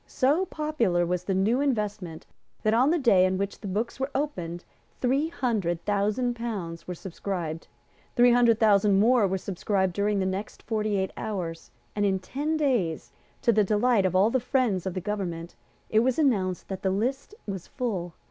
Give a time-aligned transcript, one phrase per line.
[0.07, 2.25] So popular was the new investment
[2.63, 4.65] that on the day on which the books were opened
[4.99, 7.67] three hundred thousand pounds were subscribed;
[8.15, 12.57] three hundred thousand more were subscribed during the next forty eight hours; and, in ten
[12.57, 13.11] days,
[13.43, 15.53] to the delight of all the friends of the government,
[15.87, 18.15] it was announced that the list was full.